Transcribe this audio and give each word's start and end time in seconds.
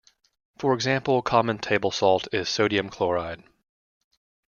For 0.57 0.73
example, 0.73 1.21
common 1.21 1.59
table 1.59 1.91
salt 1.91 2.27
is 2.33 2.49
sodium 2.49 2.89
chloride. 2.89 3.43